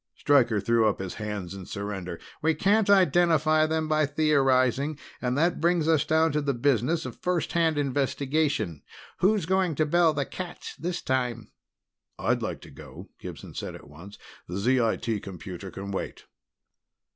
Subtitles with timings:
[0.15, 2.19] Stryker threw up his hands in surrender.
[2.41, 7.21] "We can't identify them by theorizing, and that brings us down to the business of
[7.21, 8.81] first hand investigation.
[9.19, 11.51] Who's going to bell the cat this time?"
[12.17, 14.17] "I'd like to go," Gibson said at once.
[14.47, 16.25] "The ZIT computer can wait."